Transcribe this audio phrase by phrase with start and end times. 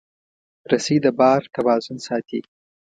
[0.71, 2.39] رسۍ د بار توازن ساتي.